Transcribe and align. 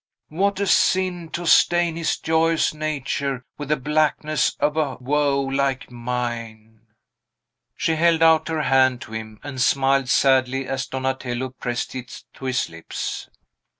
what 0.29 0.59
a 0.59 0.65
sin 0.65 1.29
to 1.29 1.45
stain 1.45 1.95
his 1.95 2.17
joyous 2.17 2.73
nature 2.73 3.45
with 3.59 3.69
the 3.69 3.77
blackness 3.77 4.55
of 4.59 4.75
a 4.75 4.95
woe 4.95 5.39
like 5.41 5.91
mine!" 5.91 6.81
She 7.75 7.93
held 7.93 8.23
out 8.23 8.47
her 8.47 8.63
hand 8.63 8.99
to 9.01 9.13
him, 9.13 9.39
and 9.43 9.61
smiled 9.61 10.09
sadly 10.09 10.67
as 10.67 10.87
Donatello 10.87 11.49
pressed 11.49 11.93
it 11.93 12.23
to 12.33 12.45
his 12.45 12.67
lips. 12.67 13.29